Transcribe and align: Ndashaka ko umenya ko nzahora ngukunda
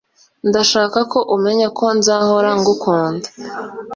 Ndashaka 0.49 0.99
ko 1.11 1.19
umenya 1.35 1.67
ko 1.77 1.85
nzahora 1.97 2.49
ngukunda 2.59 3.27